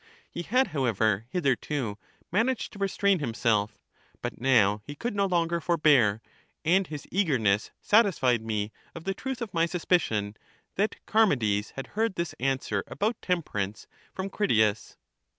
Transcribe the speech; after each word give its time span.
He 0.27 0.41
had, 0.41 0.69
how 0.69 0.85
ever, 0.85 1.27
hitherto 1.29 1.95
managed 2.31 2.73
to 2.73 2.79
restrain 2.79 3.19
himself; 3.19 3.77
but 4.23 4.41
now 4.41 4.81
he 4.83 4.95
could 4.95 5.15
no 5.15 5.27
longer 5.27 5.61
forbear, 5.61 6.23
and 6.65 6.87
his 6.87 7.07
eagerness 7.11 7.69
satisfied 7.83 8.41
me 8.41 8.71
of 8.95 9.03
the 9.03 9.13
truth 9.13 9.43
of 9.43 9.53
my 9.53 9.67
suspicion, 9.67 10.35
that 10.73 10.95
Charmides 11.07 11.73
had 11.75 11.85
heard 11.93 12.15
this 12.15 12.33
answer 12.39 12.83
about 12.87 13.21
temperance 13.21 13.85
from 14.11 14.27
Critias. 14.31 14.97